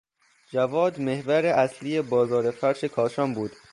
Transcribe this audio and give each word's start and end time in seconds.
جواد 0.51 0.99
محور 0.99 1.45
اصلی 1.45 2.01
بازار 2.01 2.51
فرش 2.51 2.83
کاشان 2.83 3.33
بود. 3.33 3.51